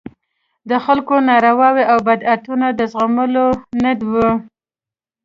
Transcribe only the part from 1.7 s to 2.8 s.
او بدعتونه